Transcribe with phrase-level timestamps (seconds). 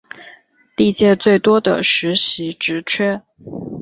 [0.77, 3.21] 历届最多的实习职缺